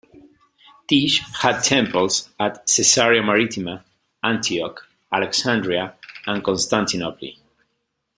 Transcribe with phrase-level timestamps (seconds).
[0.87, 3.85] Tyche had temples at Caesarea Maritima,
[4.23, 5.93] Antioch, Alexandria
[6.25, 7.29] and Constantinople.